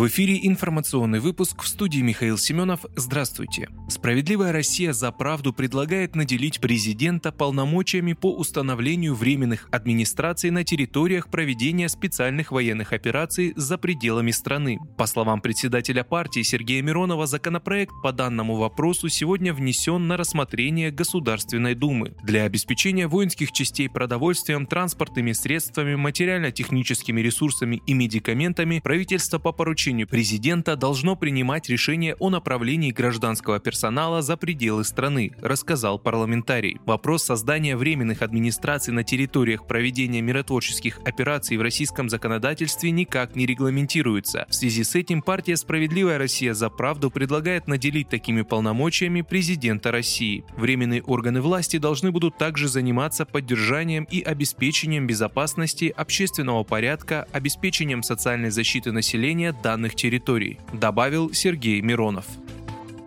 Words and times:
В 0.00 0.06
эфире 0.06 0.40
информационный 0.44 1.20
выпуск 1.20 1.60
в 1.62 1.68
студии 1.68 2.00
Михаил 2.00 2.38
Семенов. 2.38 2.86
Здравствуйте. 2.96 3.68
Справедливая 3.90 4.50
Россия 4.50 4.94
за 4.94 5.12
правду 5.12 5.52
предлагает 5.52 6.16
наделить 6.16 6.58
президента 6.58 7.32
полномочиями 7.32 8.14
по 8.14 8.34
установлению 8.34 9.14
временных 9.14 9.68
администраций 9.70 10.48
на 10.48 10.64
территориях 10.64 11.28
проведения 11.28 11.86
специальных 11.90 12.50
военных 12.50 12.94
операций 12.94 13.52
за 13.56 13.76
пределами 13.76 14.30
страны. 14.30 14.78
По 14.96 15.04
словам 15.04 15.42
председателя 15.42 16.02
партии 16.02 16.44
Сергея 16.44 16.80
Миронова, 16.80 17.26
законопроект 17.26 17.92
по 18.02 18.10
данному 18.10 18.56
вопросу 18.56 19.10
сегодня 19.10 19.52
внесен 19.52 20.08
на 20.08 20.16
рассмотрение 20.16 20.90
Государственной 20.90 21.74
Думы. 21.74 22.14
Для 22.22 22.44
обеспечения 22.44 23.06
воинских 23.06 23.52
частей 23.52 23.90
продовольствием, 23.90 24.64
транспортными 24.64 25.32
средствами, 25.32 25.94
материально-техническими 25.94 27.20
ресурсами 27.20 27.82
и 27.86 27.92
медикаментами 27.92 28.80
правительство 28.82 29.38
по 29.38 29.52
поручению 29.52 29.89
поручению 29.90 30.06
президента 30.06 30.76
должно 30.76 31.16
принимать 31.16 31.68
решение 31.68 32.14
о 32.20 32.30
направлении 32.30 32.92
гражданского 32.92 33.58
персонала 33.58 34.22
за 34.22 34.36
пределы 34.36 34.84
страны, 34.84 35.32
рассказал 35.42 35.98
парламентарий. 35.98 36.78
Вопрос 36.86 37.24
создания 37.24 37.76
временных 37.76 38.22
администраций 38.22 38.94
на 38.94 39.02
территориях 39.02 39.66
проведения 39.66 40.22
миротворческих 40.22 41.00
операций 41.04 41.56
в 41.56 41.62
российском 41.62 42.08
законодательстве 42.08 42.92
никак 42.92 43.34
не 43.34 43.46
регламентируется. 43.46 44.46
В 44.48 44.54
связи 44.54 44.84
с 44.84 44.94
этим 44.94 45.22
партия 45.22 45.56
«Справедливая 45.56 46.18
Россия 46.18 46.54
за 46.54 46.70
правду» 46.70 47.10
предлагает 47.10 47.66
наделить 47.66 48.08
такими 48.08 48.42
полномочиями 48.42 49.22
президента 49.22 49.90
России. 49.90 50.44
Временные 50.56 51.02
органы 51.02 51.40
власти 51.40 51.78
должны 51.78 52.12
будут 52.12 52.38
также 52.38 52.68
заниматься 52.68 53.24
поддержанием 53.24 54.04
и 54.04 54.20
обеспечением 54.20 55.08
безопасности, 55.08 55.92
общественного 55.96 56.62
порядка, 56.62 57.26
обеспечением 57.32 58.04
социальной 58.04 58.50
защиты 58.50 58.92
населения, 58.92 59.52
данных 59.80 59.94
территорий, 59.94 60.58
добавил 60.74 61.32
Сергей 61.32 61.80
Миронов. 61.80 62.26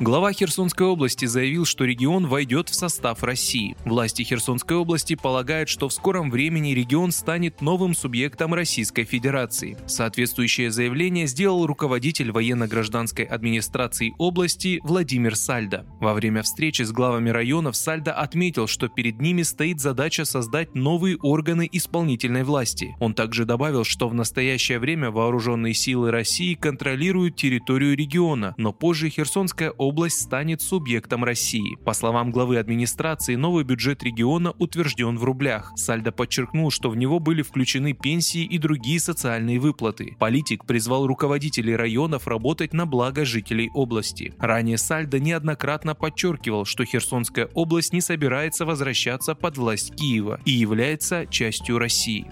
Глава 0.00 0.32
Херсонской 0.32 0.86
области 0.86 1.26
заявил, 1.26 1.66
что 1.66 1.84
регион 1.84 2.26
войдет 2.26 2.70
в 2.70 2.74
состав 2.74 3.22
России. 3.22 3.76
Власти 3.84 4.22
Херсонской 4.22 4.74
области 4.74 5.14
полагают, 5.14 5.68
что 5.68 5.90
в 5.90 5.92
скором 5.92 6.30
времени 6.30 6.70
регион 6.70 7.12
станет 7.12 7.60
новым 7.60 7.92
субъектом 7.92 8.54
Российской 8.54 9.04
Федерации. 9.04 9.76
Соответствующее 9.86 10.70
заявление 10.70 11.26
сделал 11.26 11.66
руководитель 11.66 12.32
военно-гражданской 12.32 13.26
администрации 13.26 14.14
области 14.16 14.80
Владимир 14.84 15.36
Сальдо. 15.36 15.84
Во 16.00 16.14
время 16.14 16.44
встречи 16.44 16.80
с 16.80 16.92
главами 16.92 17.28
районов 17.28 17.76
Сальдо 17.76 18.14
отметил, 18.14 18.68
что 18.68 18.88
перед 18.88 19.20
ними 19.20 19.42
стоит 19.42 19.80
задача 19.80 20.24
создать 20.24 20.74
новые 20.74 21.18
органы 21.18 21.68
исполнительной 21.70 22.44
власти. 22.44 22.96
Он 23.00 23.12
также 23.12 23.44
добавил, 23.44 23.84
что 23.84 24.08
в 24.08 24.14
настоящее 24.14 24.78
время 24.78 25.10
вооруженные 25.10 25.74
силы 25.74 26.10
России 26.10 26.54
контролируют 26.54 27.36
территорию 27.36 27.94
региона, 27.94 28.54
но 28.56 28.72
позже 28.72 29.10
Херсонская 29.10 29.68
область 29.72 29.89
область 29.90 30.20
станет 30.20 30.62
субъектом 30.62 31.24
России. 31.24 31.76
По 31.84 31.94
словам 31.94 32.30
главы 32.30 32.58
администрации, 32.58 33.34
новый 33.34 33.64
бюджет 33.64 34.04
региона 34.04 34.54
утвержден 34.58 35.18
в 35.18 35.24
рублях. 35.24 35.72
Сальдо 35.74 36.12
подчеркнул, 36.12 36.70
что 36.70 36.90
в 36.90 36.96
него 36.96 37.18
были 37.18 37.42
включены 37.42 37.92
пенсии 37.92 38.44
и 38.44 38.56
другие 38.58 39.00
социальные 39.00 39.58
выплаты. 39.58 40.16
Политик 40.20 40.64
призвал 40.64 41.08
руководителей 41.08 41.74
районов 41.74 42.28
работать 42.28 42.72
на 42.72 42.86
благо 42.86 43.24
жителей 43.24 43.68
области. 43.74 44.32
Ранее 44.38 44.78
Сальдо 44.78 45.18
неоднократно 45.18 45.96
подчеркивал, 45.96 46.64
что 46.64 46.84
Херсонская 46.84 47.48
область 47.54 47.92
не 47.92 48.00
собирается 48.00 48.64
возвращаться 48.64 49.34
под 49.34 49.58
власть 49.58 49.96
Киева 49.96 50.40
и 50.44 50.52
является 50.52 51.26
частью 51.26 51.78
России. 51.78 52.30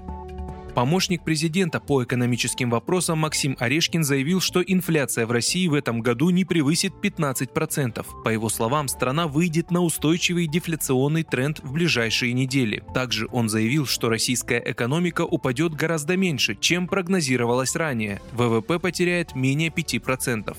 Помощник 0.79 1.25
президента 1.25 1.81
по 1.81 2.05
экономическим 2.05 2.71
вопросам 2.71 3.19
Максим 3.19 3.57
Орешкин 3.59 4.05
заявил, 4.05 4.41
что 4.41 4.63
инфляция 4.63 5.27
в 5.27 5.33
России 5.33 5.67
в 5.67 5.75
этом 5.75 6.03
году 6.03 6.31
не 6.31 6.45
превысит 6.45 6.93
15%. 7.03 8.07
По 8.23 8.29
его 8.29 8.49
словам, 8.49 8.87
страна 8.87 9.27
выйдет 9.27 9.73
на 9.73 9.81
устойчивый 9.81 10.47
дефляционный 10.47 11.25
тренд 11.25 11.59
в 11.65 11.73
ближайшие 11.73 12.33
недели. 12.33 12.85
Также 12.95 13.27
он 13.33 13.49
заявил, 13.49 13.87
что 13.87 14.09
российская 14.09 14.63
экономика 14.65 15.23
упадет 15.23 15.75
гораздо 15.75 16.17
меньше, 16.17 16.55
чем 16.55 16.87
прогнозировалось 16.87 17.75
ранее. 17.75 18.23
ВВП 18.31 18.79
потеряет 18.79 19.35
менее 19.35 19.71
5% 19.71 20.57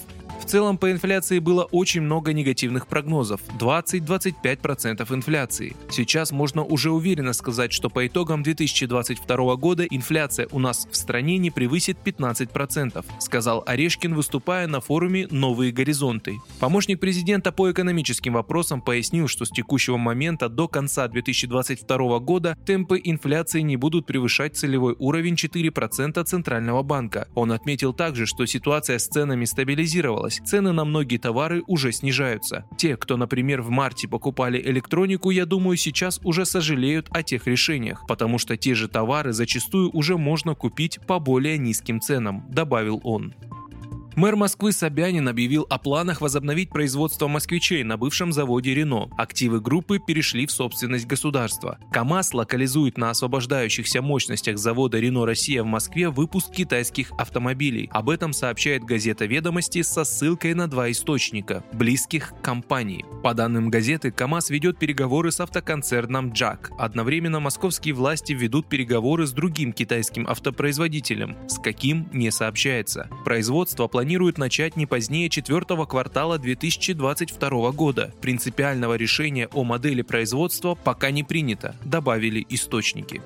целом 0.49 0.79
по 0.79 0.91
инфляции 0.91 1.37
было 1.37 1.63
очень 1.65 2.01
много 2.01 2.33
негативных 2.33 2.87
прогнозов– 2.87 3.39
20-25% 3.59 5.13
инфляции. 5.13 5.75
Сейчас 5.91 6.31
можно 6.31 6.63
уже 6.63 6.89
уверенно 6.89 7.33
сказать, 7.33 7.71
что 7.71 7.89
по 7.89 8.07
итогам 8.07 8.41
2022 8.41 9.55
года 9.57 9.85
инфляция 9.85 10.47
у 10.51 10.57
нас 10.57 10.87
в 10.89 10.95
стране 10.95 11.37
не 11.37 11.51
превысит 11.51 11.99
15%, 12.03 13.05
сказал 13.19 13.63
Орешкин, 13.67 14.15
выступая 14.15 14.65
на 14.65 14.81
форуме 14.81 15.27
«Новые 15.29 15.71
горизонты». 15.71 16.39
Помощник 16.59 16.99
президента 16.99 17.51
по 17.51 17.69
экономическим 17.71 18.33
вопросам 18.33 18.81
пояснил, 18.81 19.27
что 19.27 19.45
с 19.45 19.51
текущего 19.51 19.97
момента 19.97 20.49
до 20.49 20.67
конца 20.67 21.07
2022 21.07 22.19
года 22.19 22.57
темпы 22.65 22.99
инфляции 23.03 23.61
не 23.61 23.77
будут 23.77 24.07
превышать 24.07 24.57
целевой 24.57 24.95
уровень 24.97 25.35
4% 25.35 26.23
Центрального 26.23 26.81
банка. 26.81 27.27
Он 27.35 27.51
отметил 27.51 27.93
также, 27.93 28.25
что 28.25 28.47
ситуация 28.47 28.97
с 28.97 29.07
ценами 29.07 29.45
стабилизировалась, 29.45 30.38
цены 30.45 30.71
на 30.71 30.85
многие 30.85 31.17
товары 31.17 31.63
уже 31.67 31.91
снижаются. 31.91 32.65
Те, 32.77 32.97
кто, 32.97 33.17
например, 33.17 33.61
в 33.61 33.69
марте 33.69 34.07
покупали 34.07 34.61
электронику, 34.61 35.29
я 35.29 35.45
думаю, 35.45 35.77
сейчас 35.77 36.19
уже 36.23 36.45
сожалеют 36.45 37.07
о 37.11 37.23
тех 37.23 37.47
решениях, 37.47 38.05
потому 38.07 38.37
что 38.37 38.57
те 38.57 38.75
же 38.75 38.87
товары 38.87 39.33
зачастую 39.33 39.89
уже 39.91 40.17
можно 40.17 40.55
купить 40.55 40.99
по 41.07 41.19
более 41.19 41.57
низким 41.57 42.01
ценам, 42.01 42.45
добавил 42.49 42.99
он. 43.03 43.33
Мэр 44.19 44.35
Москвы 44.35 44.73
Собянин 44.73 45.29
объявил 45.29 45.65
о 45.69 45.77
планах 45.79 46.19
возобновить 46.19 46.71
производство 46.71 47.29
москвичей 47.29 47.85
на 47.85 47.95
бывшем 47.95 48.33
заводе 48.33 48.73
Рено. 48.75 49.09
Активы 49.17 49.61
группы 49.61 49.97
перешли 49.97 50.45
в 50.45 50.51
собственность 50.51 51.07
государства. 51.07 51.79
КАМАЗ 51.93 52.33
локализует 52.33 52.97
на 52.97 53.11
освобождающихся 53.11 54.01
мощностях 54.01 54.57
завода 54.57 54.99
Рено 54.99 55.25
Россия 55.25 55.63
в 55.63 55.67
Москве 55.67 56.09
выпуск 56.09 56.51
китайских 56.51 57.13
автомобилей. 57.17 57.89
Об 57.93 58.09
этом 58.09 58.33
сообщает 58.33 58.83
газета 58.83 59.23
«Ведомости» 59.23 59.83
со 59.83 60.03
ссылкой 60.03 60.53
на 60.53 60.67
два 60.67 60.91
источника, 60.91 61.63
близких 61.71 62.33
к 62.33 62.41
компании. 62.41 63.05
По 63.23 63.33
данным 63.33 63.69
газеты, 63.69 64.11
КАМАЗ 64.11 64.49
ведет 64.49 64.79
переговоры 64.79 65.31
с 65.31 65.39
автоконцерном 65.39 66.33
«Джак». 66.33 66.71
Одновременно 66.77 67.39
московские 67.39 67.93
власти 67.93 68.33
ведут 68.33 68.67
переговоры 68.67 69.25
с 69.25 69.31
другим 69.31 69.71
китайским 69.71 70.27
автопроизводителем. 70.27 71.37
С 71.47 71.57
каким– 71.57 72.09
не 72.11 72.31
сообщается. 72.31 73.09
Производство 73.23 73.87
планируется 73.87 74.08
планируют 74.09 74.39
начать 74.39 74.75
не 74.75 74.87
позднее 74.87 75.29
четвертого 75.29 75.85
квартала 75.85 76.39
2022 76.39 77.71
года. 77.73 78.11
Принципиального 78.21 78.95
решения 78.95 79.47
о 79.53 79.63
модели 79.63 80.01
производства 80.01 80.73
пока 80.73 81.11
не 81.11 81.23
принято, 81.23 81.75
добавили 81.85 82.43
источники. 82.49 83.21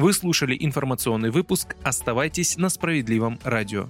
Вы 0.00 0.12
слушали 0.12 0.56
информационный 0.58 1.30
выпуск. 1.30 1.76
Оставайтесь 1.84 2.56
на 2.56 2.68
справедливом 2.68 3.38
радио. 3.44 3.86